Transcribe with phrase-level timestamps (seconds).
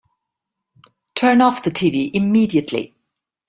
[1.13, 2.95] Turn off the tv immediately!